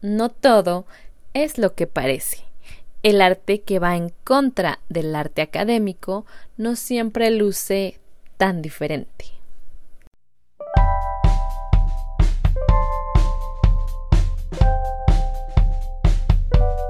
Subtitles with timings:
[0.00, 0.86] no todo
[1.34, 2.44] es lo que parece.
[3.02, 8.00] El arte que va en contra del arte académico no siempre luce
[8.36, 9.26] tan diferente.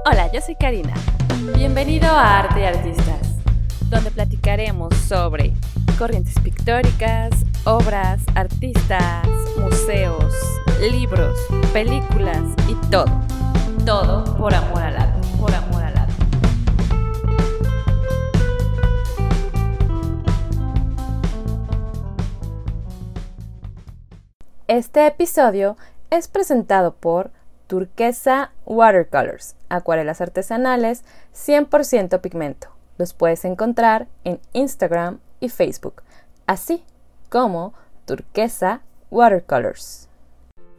[0.05, 0.95] Hola, yo soy Karina.
[1.55, 3.35] Bienvenido a Arte y Artistas,
[3.89, 5.53] donde platicaremos sobre
[5.99, 7.29] corrientes pictóricas,
[7.65, 10.33] obras, artistas, museos,
[10.87, 11.37] libros,
[11.73, 13.05] películas y todo.
[13.85, 16.13] Todo por amor al arte, por amor al arte.
[24.67, 25.75] Este episodio
[26.09, 27.31] es presentado por
[27.67, 31.03] Turquesa Watercolors, acuarelas artesanales
[31.33, 32.69] 100% pigmento.
[32.97, 36.03] Los puedes encontrar en Instagram y Facebook,
[36.47, 36.85] así
[37.29, 37.73] como
[38.05, 40.08] Turquesa Watercolors.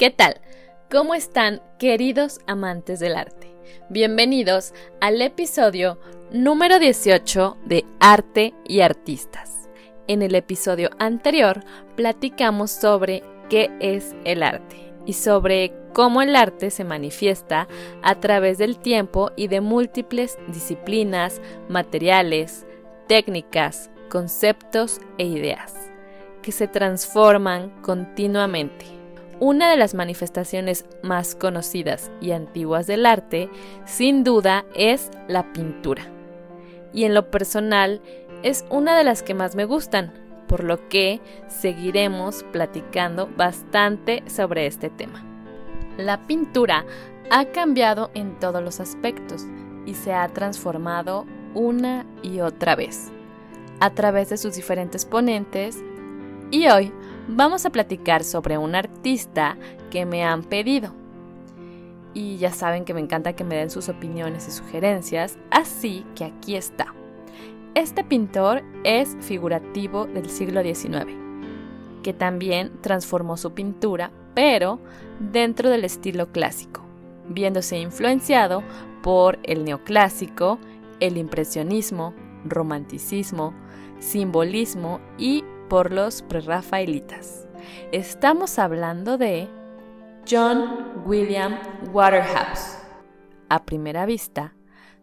[0.01, 0.41] ¿Qué tal?
[0.91, 3.55] ¿Cómo están, queridos amantes del arte?
[3.91, 5.99] Bienvenidos al episodio
[6.33, 9.69] número 18 de Arte y Artistas.
[10.09, 11.63] En el episodio anterior
[11.97, 17.69] platicamos sobre qué es el arte y sobre cómo el arte se manifiesta
[18.03, 22.67] a través del tiempo y de múltiples disciplinas, materiales,
[23.07, 25.75] técnicas, conceptos e ideas,
[26.41, 29.00] que se transforman continuamente.
[29.41, 33.49] Una de las manifestaciones más conocidas y antiguas del arte,
[33.87, 36.03] sin duda, es la pintura.
[36.93, 38.03] Y en lo personal,
[38.43, 40.13] es una de las que más me gustan,
[40.47, 45.25] por lo que seguiremos platicando bastante sobre este tema.
[45.97, 46.85] La pintura
[47.31, 49.47] ha cambiado en todos los aspectos
[49.87, 53.11] y se ha transformado una y otra vez
[53.81, 55.83] a través de sus diferentes ponentes
[56.51, 56.93] y hoy
[57.29, 59.57] vamos a platicar sobre un artista
[59.91, 60.95] que me han pedido.
[62.13, 66.25] Y ya saben que me encanta que me den sus opiniones y sugerencias, así que
[66.25, 66.95] aquí está.
[67.75, 71.07] Este pintor es figurativo del siglo XIX,
[72.03, 74.81] que también transformó su pintura, pero
[75.21, 76.83] dentro del estilo clásico,
[77.29, 78.65] viéndose influenciado
[79.03, 80.59] por el neoclásico,
[80.99, 82.13] el impresionismo,
[82.45, 83.55] romanticismo,
[84.01, 87.47] simbolismo y por los prerrafaelitas.
[87.93, 89.49] Estamos hablando de
[90.29, 91.59] John William
[91.93, 92.77] Waterhouse.
[93.49, 94.55] A primera vista,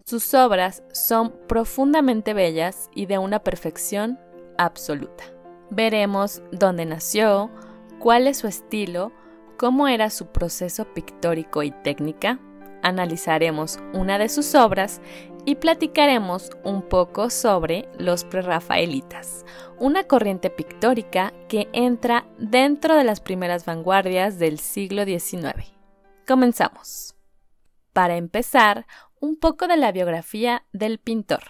[0.04, 4.20] sus obras son profundamente bellas y de una perfección
[4.58, 5.24] absoluta.
[5.70, 7.50] Veremos dónde nació,
[8.00, 9.14] cuál es su estilo,
[9.58, 12.40] cómo era su proceso pictórico y técnica,
[12.88, 15.02] analizaremos una de sus obras
[15.46, 19.46] y platicaremos un poco sobre los prerrafaelitas,
[19.78, 25.72] una corriente pictórica que entra dentro de las primeras vanguardias del siglo XIX.
[26.26, 27.16] Comenzamos.
[27.94, 28.86] Para empezar,
[29.20, 31.44] un poco de la biografía del pintor.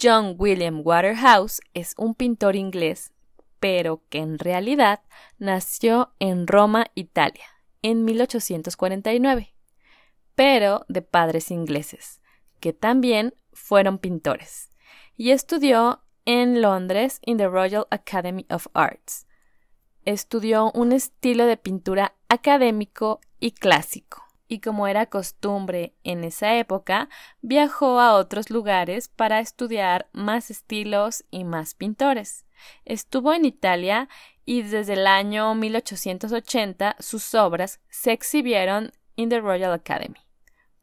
[0.00, 3.12] John William Waterhouse es un pintor inglés,
[3.60, 5.00] pero que en realidad
[5.38, 7.46] nació en Roma, Italia,
[7.82, 9.51] en 1849,
[10.34, 12.22] pero de padres ingleses
[12.62, 14.70] que también fueron pintores,
[15.16, 19.26] y estudió en Londres en the Royal Academy of Arts.
[20.04, 27.08] Estudió un estilo de pintura académico y clásico, y como era costumbre en esa época,
[27.40, 32.46] viajó a otros lugares para estudiar más estilos y más pintores.
[32.84, 34.08] Estuvo en Italia
[34.44, 40.20] y desde el año 1880 sus obras se exhibieron en the Royal Academy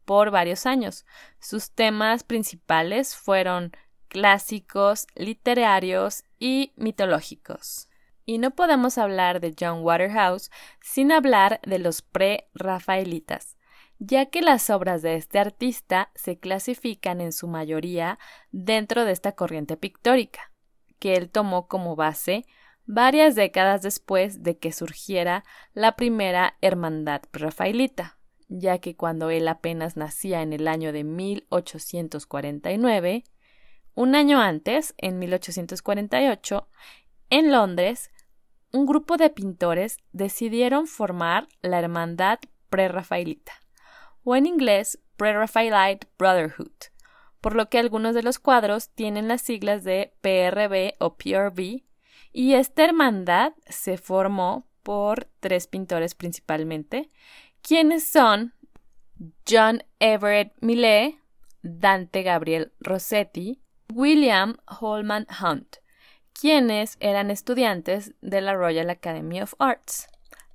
[0.09, 1.05] por varios años.
[1.39, 3.73] Sus temas principales fueron
[4.07, 7.89] clásicos, literarios y mitológicos.
[8.25, 10.49] Y no podemos hablar de John Waterhouse
[10.81, 13.55] sin hablar de los pre-rafaelitas,
[13.99, 18.17] ya que las obras de este artista se clasifican en su mayoría
[18.49, 20.51] dentro de esta corriente pictórica,
[20.97, 22.47] que él tomó como base
[22.87, 28.18] varias décadas después de que surgiera la primera hermandad rafaelita
[28.49, 33.23] ya que cuando él apenas nacía en el año de 1849,
[33.95, 36.67] un año antes, en 1848,
[37.29, 38.11] en Londres,
[38.71, 43.53] un grupo de pintores decidieron formar la Hermandad Prerrafaelita,
[44.23, 46.71] o en inglés Preraphaelite Brotherhood,
[47.41, 51.83] por lo que algunos de los cuadros tienen las siglas de PRB o PRB,
[52.31, 57.09] y esta hermandad se formó por tres pintores principalmente,
[57.61, 58.53] ¿Quiénes son
[59.47, 61.19] John Everett Millet,
[61.61, 63.61] Dante Gabriel Rossetti,
[63.93, 65.77] William Holman Hunt,
[66.33, 70.07] quienes eran estudiantes de la Royal Academy of Arts,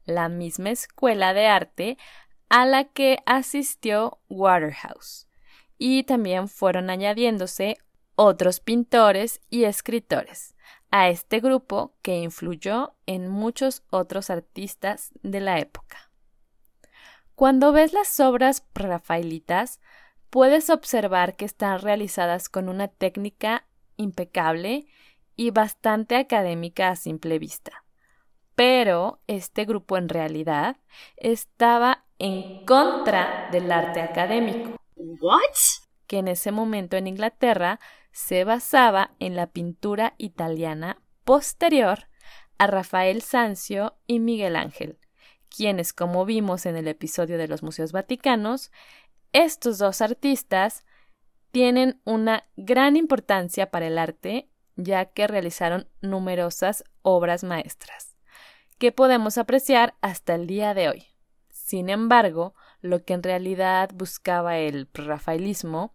[0.07, 1.99] la misma escuela de arte
[2.49, 5.27] a la que asistió Waterhouse,
[5.77, 7.77] y también fueron añadiéndose
[8.17, 10.55] otros pintores y escritores
[10.91, 16.14] a este grupo que influyó en muchos otros artistas de la época.
[17.35, 19.81] Cuando ves las obras prerafaelitas,
[20.31, 23.67] puedes observar que están realizadas con una técnica
[23.97, 24.87] impecable
[25.37, 27.85] y bastante académica a simple vista.
[28.55, 30.77] Pero este grupo en realidad
[31.17, 34.77] estaba en contra del arte académico.
[36.07, 37.81] Que en ese momento en Inglaterra
[38.13, 42.09] se basaba en la pintura italiana posterior
[42.59, 44.99] a Rafael Sanzio y Miguel Ángel,
[45.55, 48.73] quienes, como vimos en el episodio de los Museos Vaticanos,
[49.33, 50.85] estos dos artistas
[51.51, 58.17] tienen una gran importancia para el arte, ya que realizaron numerosas obras maestras,
[58.79, 61.07] que podemos apreciar hasta el día de hoy.
[61.51, 65.95] Sin embargo, lo que en realidad buscaba el rafaelismo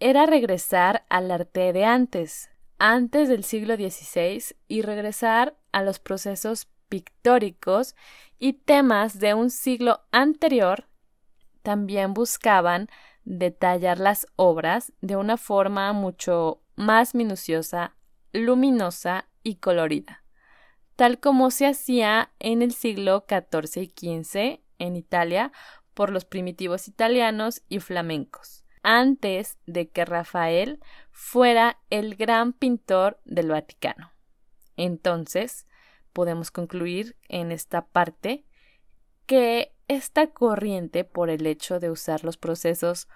[0.00, 6.68] era regresar al arte de antes, antes del siglo XVI, y regresar a los procesos
[6.88, 7.94] pictóricos
[8.38, 10.88] y temas de un siglo anterior
[11.66, 12.88] también buscaban
[13.24, 17.96] detallar las obras de una forma mucho más minuciosa,
[18.32, 20.22] luminosa y colorida,
[20.94, 25.50] tal como se hacía en el siglo XIV y XV en Italia
[25.92, 30.78] por los primitivos italianos y flamencos, antes de que Rafael
[31.10, 34.12] fuera el gran pintor del Vaticano.
[34.76, 35.66] Entonces,
[36.16, 38.46] podemos concluir en esta parte
[39.26, 43.06] que esta corriente, por el hecho de usar los procesos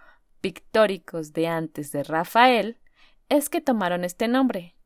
[0.43, 2.79] pictóricos de antes de Rafael,
[3.31, 4.76] es que tomaron este nombre,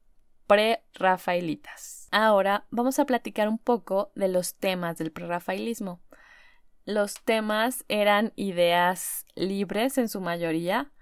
[0.46, 2.06] pre-rafaelitas.
[2.12, 6.00] Ahora vamos a platicar un poco de los temas del prerrafaelismo.
[6.84, 10.92] Los temas eran ideas libres en su mayoría,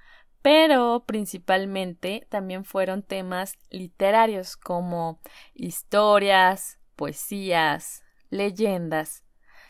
[0.40, 5.20] pero principalmente también fueron temas literarios como
[5.52, 9.24] historias, poesías, leyendas,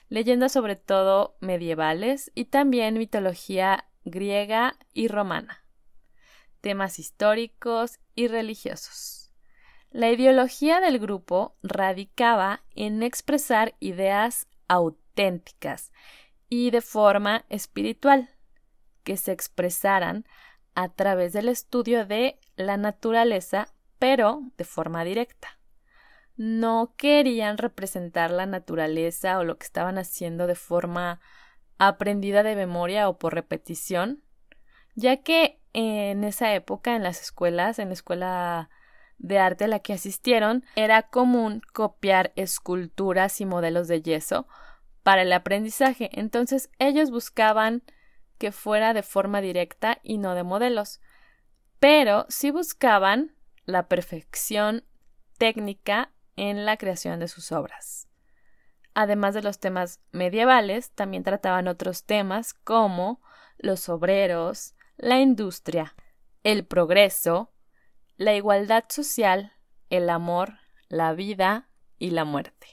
[0.08, 5.64] leyendas sobre todo medievales y también mitología griega y romana,
[6.60, 9.32] temas históricos y religiosos.
[9.90, 15.92] La ideología del grupo radicaba en expresar ideas auténticas
[16.48, 18.30] y de forma espiritual,
[19.04, 20.26] que se expresaran
[20.74, 25.58] a través del estudio de la naturaleza, pero de forma directa
[26.36, 31.20] no querían representar la naturaleza o lo que estaban haciendo de forma
[31.78, 34.22] aprendida de memoria o por repetición,
[34.94, 38.70] ya que en esa época en las escuelas, en la escuela
[39.18, 44.46] de arte a la que asistieron, era común copiar esculturas y modelos de yeso
[45.02, 46.10] para el aprendizaje.
[46.12, 47.82] Entonces ellos buscaban
[48.38, 51.00] que fuera de forma directa y no de modelos.
[51.78, 53.34] Pero sí buscaban
[53.64, 54.84] la perfección
[55.38, 58.08] técnica en la creación de sus obras.
[58.94, 63.20] Además de los temas medievales, también trataban otros temas como
[63.58, 65.94] los obreros, la industria,
[66.42, 67.52] el progreso,
[68.16, 69.52] la igualdad social,
[69.90, 70.58] el amor,
[70.88, 71.68] la vida
[71.98, 72.66] y la muerte.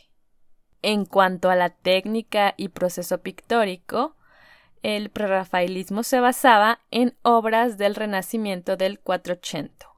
[0.81, 4.15] En cuanto a la técnica y proceso pictórico,
[4.81, 9.88] el prerrafaelismo se basaba en obras del Renacimiento del 480,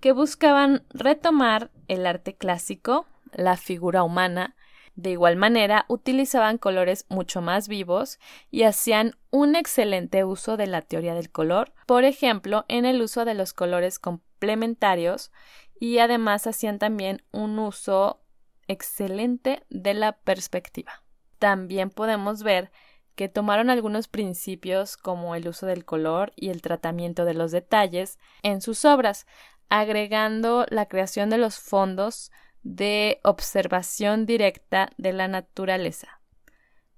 [0.00, 4.56] que buscaban retomar el arte clásico, la figura humana,
[4.94, 8.18] de igual manera utilizaban colores mucho más vivos
[8.50, 13.26] y hacían un excelente uso de la teoría del color, por ejemplo, en el uso
[13.26, 15.32] de los colores complementarios
[15.78, 18.22] y además hacían también un uso
[18.68, 21.02] excelente de la perspectiva.
[21.38, 22.72] También podemos ver
[23.14, 28.18] que tomaron algunos principios como el uso del color y el tratamiento de los detalles
[28.42, 29.26] en sus obras,
[29.68, 32.30] agregando la creación de los fondos
[32.62, 36.20] de observación directa de la naturaleza.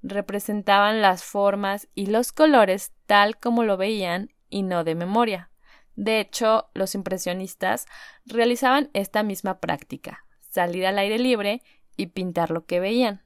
[0.03, 5.51] Representaban las formas y los colores tal como lo veían y no de memoria.
[5.97, 7.87] De hecho, los impresionistas
[8.25, 11.63] realizaban esta misma práctica, salir al aire libre
[11.97, 13.23] y pintar lo que veían.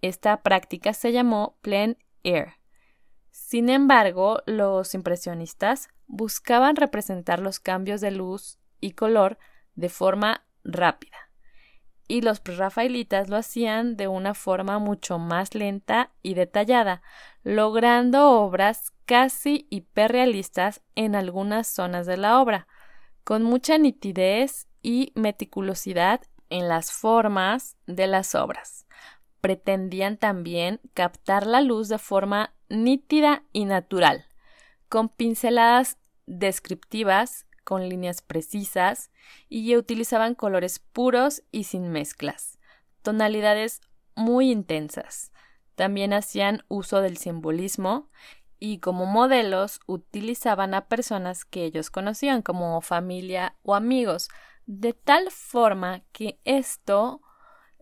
[0.00, 2.54] Esta práctica se llamó plein air.
[3.30, 9.38] Sin embargo, los impresionistas buscaban representar los cambios de luz y color
[9.74, 11.16] de forma rápida.
[12.08, 17.00] Y los prerrafaelitas lo hacían de una forma mucho más lenta y detallada,
[17.42, 22.66] logrando obras casi hiperrealistas en algunas zonas de la obra,
[23.24, 26.20] con mucha nitidez y meticulosidad
[26.50, 28.86] en las formas de las obras.
[29.40, 34.26] Pretendían también captar la luz de forma nítida y natural,
[34.88, 39.10] con pinceladas descriptivas, con líneas precisas,
[39.48, 42.58] y utilizaban colores puros y sin mezclas,
[43.02, 43.80] tonalidades
[44.14, 45.32] muy intensas.
[45.74, 48.10] También hacían uso del simbolismo
[48.58, 54.28] y como modelos utilizaban a personas que ellos conocían como familia o amigos,
[54.66, 57.20] de tal forma que esto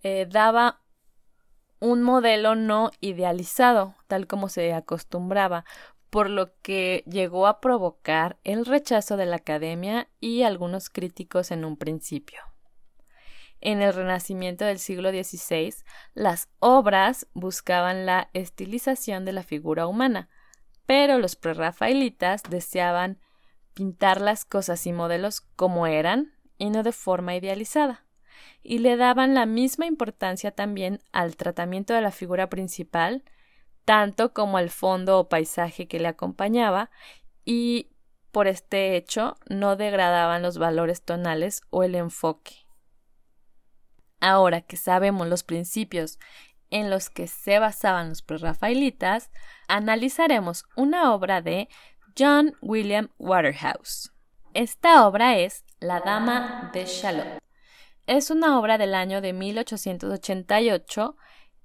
[0.02, 0.80] eh, daba
[1.80, 5.64] un modelo no idealizado, tal como se acostumbraba,
[6.10, 11.64] por lo que llegó a provocar el rechazo de la academia y algunos críticos en
[11.64, 12.40] un principio.
[13.60, 15.74] En el Renacimiento del siglo XVI,
[16.14, 20.28] las obras buscaban la estilización de la figura humana,
[20.86, 23.20] pero los prerrafaelitas deseaban
[23.74, 28.04] pintar las cosas y modelos como eran y no de forma idealizada,
[28.62, 33.24] y le daban la misma importancia también al tratamiento de la figura principal
[33.84, 36.90] tanto como al fondo o paisaje que le acompañaba,
[37.44, 37.90] y
[38.30, 42.66] por este hecho no degradaban los valores tonales o el enfoque.
[44.20, 46.18] Ahora que sabemos los principios
[46.70, 49.30] en los que se basaban los prerrafaelitas,
[49.66, 51.68] analizaremos una obra de
[52.16, 54.12] John William Waterhouse.
[54.54, 57.38] Esta obra es La Dama de Shalott.
[58.06, 61.16] Es una obra del año de 1888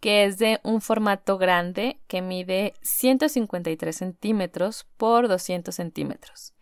[0.06, 6.54] que es de un formato grande que mide 153 centímetros por 200 centímetros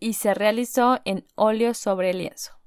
[0.00, 2.58] y se realizó en óleo sobre lienzo.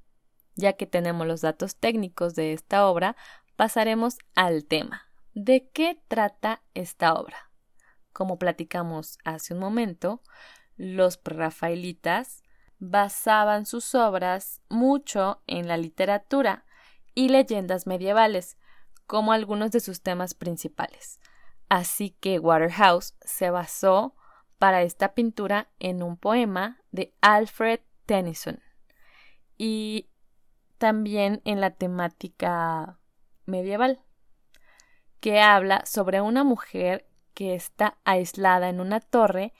[0.55, 3.17] Ya que tenemos los datos técnicos de esta obra,
[3.57, 5.09] pasaremos al tema.
[5.33, 7.51] ¿De qué trata esta obra?
[8.13, 10.21] Como platicamos hace un momento,
[10.77, 12.43] los prerrafaelitas
[12.79, 16.63] basaban sus obras mucho en la literatura
[17.13, 18.55] y leyendas medievales,
[19.13, 21.19] como algunos de sus temas principales.
[21.69, 24.15] Así que Waterhouse se basó
[24.57, 28.59] para esta pintura en un poema de Alfred Tennyson
[29.55, 30.09] y
[30.79, 32.97] también en la temática
[33.45, 34.01] medieval,
[35.19, 39.53] que habla sobre una mujer que está aislada en una torre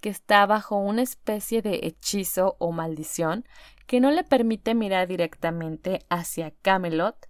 [0.00, 3.44] que está bajo una especie de hechizo o maldición
[3.88, 7.28] que no le permite mirar directamente hacia Camelot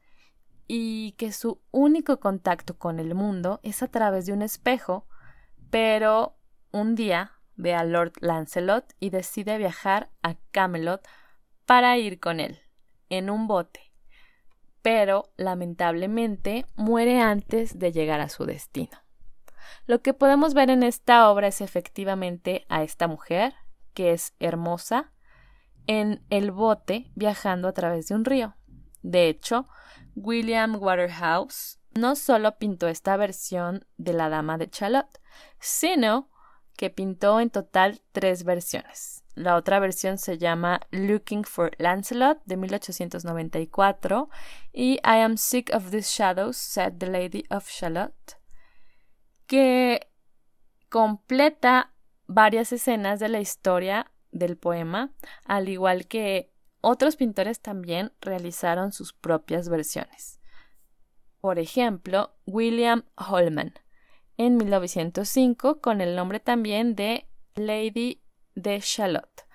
[0.72, 5.04] y que su único contacto con el mundo es a través de un espejo,
[5.68, 6.36] pero
[6.70, 11.04] un día ve a Lord Lancelot y decide viajar a Camelot
[11.66, 12.60] para ir con él,
[13.08, 13.80] en un bote,
[14.80, 18.96] pero lamentablemente muere antes de llegar a su destino.
[19.86, 23.54] Lo que podemos ver en esta obra es efectivamente a esta mujer,
[23.92, 25.10] que es hermosa,
[25.88, 28.54] en el bote viajando a través de un río.
[29.02, 29.66] De hecho,
[30.22, 35.20] William Waterhouse no solo pintó esta versión de la Dama de Chalot,
[35.58, 36.28] sino
[36.76, 39.24] que pintó en total tres versiones.
[39.34, 44.28] La otra versión se llama Looking for Lancelot de 1894
[44.72, 48.14] y I Am Sick of These Shadows, said the Lady of Shalott,
[49.46, 50.08] que
[50.88, 51.92] completa
[52.26, 55.12] varias escenas de la historia del poema,
[55.44, 56.49] al igual que
[56.80, 60.40] otros pintores también realizaron sus propias versiones.
[61.40, 63.74] Por ejemplo, William Holman,
[64.36, 68.22] en 1905, con el nombre también de Lady
[68.54, 69.46] de Shalott.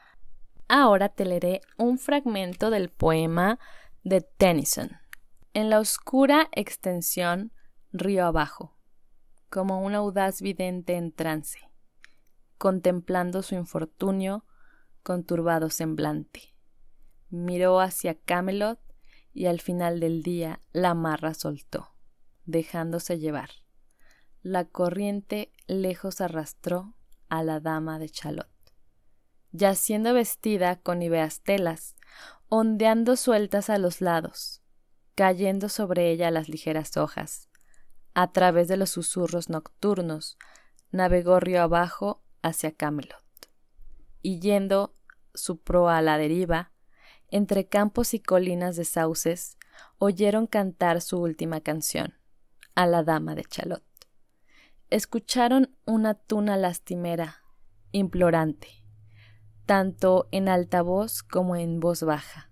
[0.68, 3.60] Ahora te leeré un fragmento del poema
[4.04, 4.92] de Tennyson.
[5.54, 7.52] En la oscura extensión,
[7.92, 8.78] río abajo,
[9.50, 11.60] como un audaz vidente en trance,
[12.58, 14.46] contemplando su infortunio
[15.04, 16.55] con turbado semblante
[17.36, 18.80] miró hacia Camelot
[19.34, 21.92] y al final del día la marra soltó,
[22.46, 23.50] dejándose llevar.
[24.42, 26.96] La corriente lejos arrastró
[27.30, 28.50] a la dama de Chalot,
[29.52, 31.96] yaciendo vestida con ibeas telas,
[32.48, 34.62] ondeando sueltas a los lados,
[35.16, 37.50] cayendo sobre ella las ligeras hojas.
[38.14, 40.38] A través de los susurros nocturnos,
[40.92, 43.26] navegó río abajo hacia Camelot,
[44.22, 44.96] y yendo
[45.34, 46.72] su proa a la deriva,
[47.30, 49.58] entre campos y colinas de sauces,
[49.98, 52.14] oyeron cantar su última canción,
[52.76, 53.84] a la dama de Chalot.
[54.90, 57.44] Escucharon una tuna lastimera,
[57.92, 58.68] implorante,
[59.66, 62.52] tanto en alta voz como en voz baja,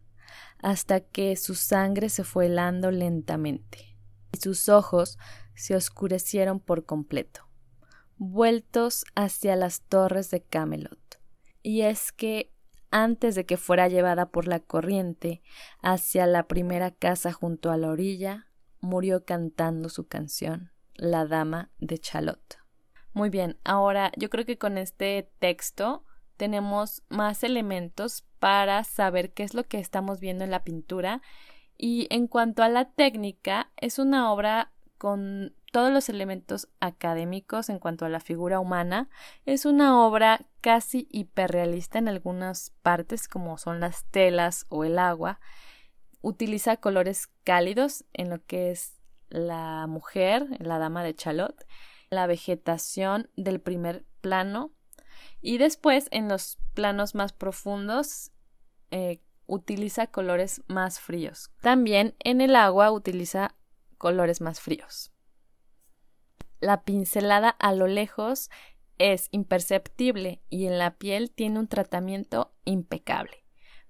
[0.60, 3.98] hasta que su sangre se fue helando lentamente,
[4.32, 5.18] y sus ojos
[5.56, 7.48] se oscurecieron por completo,
[8.18, 11.00] vueltos hacia las torres de Camelot.
[11.62, 12.53] Y es que
[12.94, 15.42] antes de que fuera llevada por la corriente
[15.82, 18.48] hacia la primera casa junto a la orilla,
[18.82, 22.60] murió cantando su canción, La Dama de Chalot.
[23.14, 26.06] Muy bien, ahora yo creo que con este texto
[26.38, 31.24] tenemos más elementos para saber qué es lo que estamos viendo en la pintura
[31.78, 37.80] y en cuanto a la técnica, es una obra con todos los elementos académicos en
[37.80, 39.10] cuanto a la figura humana.
[39.48, 45.40] Es una obra casi hiperrealista en algunas partes, como son las telas o el agua.
[46.22, 49.00] Utiliza colores cálidos en lo que es
[49.30, 51.66] la mujer, la dama de Chalot,
[52.12, 54.72] la vegetación del primer plano
[55.42, 58.32] y después en los planos más profundos
[58.92, 61.50] eh, utiliza colores más fríos.
[61.62, 63.56] También en el agua utiliza
[63.98, 65.13] colores más fríos.
[66.64, 68.50] La pincelada a lo lejos
[68.98, 73.44] es imperceptible y en la piel tiene un tratamiento impecable.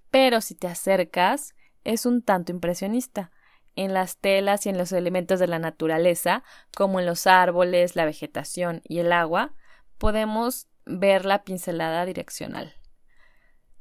[0.09, 1.53] Pero si te acercas,
[1.83, 3.29] es un tanto impresionista.
[3.75, 6.43] En las telas y en los elementos de la naturaleza,
[6.75, 9.53] como en los árboles, la vegetación y el agua,
[9.99, 12.73] podemos ver la pincelada direccional.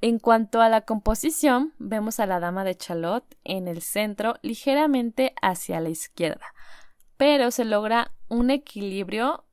[0.02, 5.34] En cuanto a la composición, vemos a la dama de Chalot en el centro ligeramente
[5.40, 6.44] hacia la izquierda,
[7.16, 9.44] pero se logra un equilibrio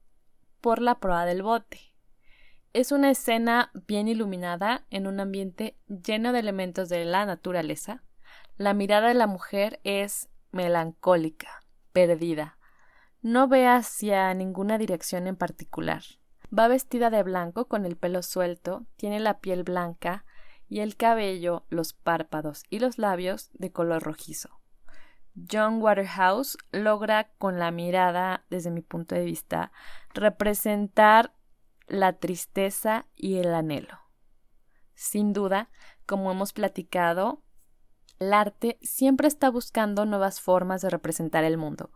[0.62, 1.82] por la proa del bote.
[2.72, 8.04] Es una escena bien iluminada en un ambiente lleno de elementos de la naturaleza.
[8.56, 12.58] La mirada de la mujer es melancólica, perdida.
[13.22, 16.04] No ve hacia ninguna dirección en particular.
[16.58, 20.24] Va vestida de blanco con el pelo suelto, tiene la piel blanca,
[20.70, 24.59] y el cabello, los párpados y los labios de color rojizo.
[25.52, 29.72] John Waterhouse logra con la mirada, desde mi punto de vista,
[30.14, 31.34] representar
[31.88, 34.00] la tristeza y el anhelo.
[34.96, 35.70] Sin duda,
[36.06, 37.44] como hemos platicado,
[38.20, 41.92] el arte siempre está buscando nuevas formas de representar el mundo,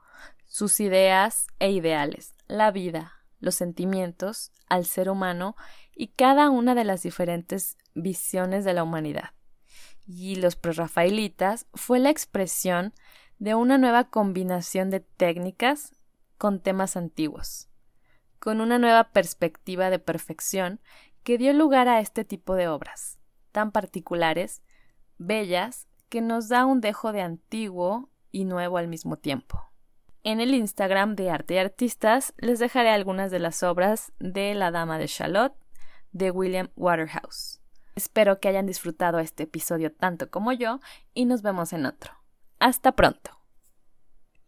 [0.46, 5.56] sus ideas e ideales, la vida, los sentimientos, al ser humano
[5.94, 9.32] y cada una de las diferentes visiones de la humanidad.
[10.08, 12.94] Y los prerrafaelitas fue la expresión
[13.44, 15.92] de una nueva combinación de técnicas
[16.38, 17.68] con temas antiguos,
[18.40, 20.80] con una nueva perspectiva de perfección
[21.24, 23.20] que dio lugar a este tipo de obras,
[23.52, 24.64] tan particulares,
[25.18, 29.62] bellas, que nos da un dejo de antiguo y nuevo al mismo tiempo.
[30.24, 34.72] En el Instagram de Arte y Artistas les dejaré algunas de las obras de La
[34.72, 35.58] Dama de Charlotte
[36.14, 37.60] de William Waterhouse.
[37.94, 40.80] Espero que hayan disfrutado este episodio tanto como yo
[41.14, 42.23] y nos vemos en otro.
[42.64, 43.43] Hasta pronto.